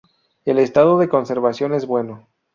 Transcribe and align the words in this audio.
El 0.45 0.57
estado 0.57 0.97
de 0.97 1.07
conservación 1.07 1.75
es 1.75 1.85
bueno. 1.85 2.27